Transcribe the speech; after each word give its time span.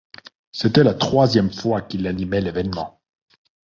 C'était 0.51 0.83
la 0.83 0.95
troisième 0.95 1.53
fois 1.53 1.83
qu'il 1.83 2.07
animait 2.07 2.41
l'évènement. 2.41 3.03